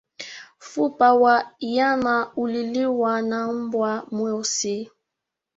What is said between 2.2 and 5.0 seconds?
uliliwa na imbwa mweusi.